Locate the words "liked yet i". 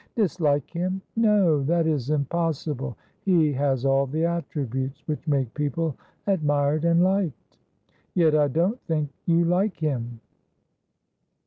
7.03-8.47